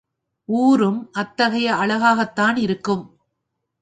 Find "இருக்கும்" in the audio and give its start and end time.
2.55-3.03